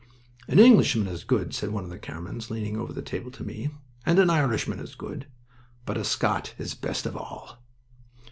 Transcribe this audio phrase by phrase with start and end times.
[0.47, 3.69] "An Englishman is good," said one of the Camerons, leaning over the table to me,
[4.03, 5.27] "and an Irishman is good,
[5.85, 7.59] but a Scot is the best of all."